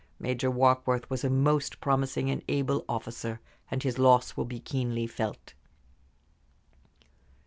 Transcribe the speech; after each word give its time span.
Major 0.17 0.49
Warkworth 0.49 1.07
was 1.11 1.23
a 1.23 1.29
most 1.29 1.79
promising 1.79 2.31
and 2.31 2.41
able 2.47 2.83
officer, 2.89 3.39
and 3.69 3.83
his 3.83 3.99
loss 3.99 4.35
will 4.35 4.45
be 4.45 4.59
keenly 4.59 5.05
felt." 5.05 5.53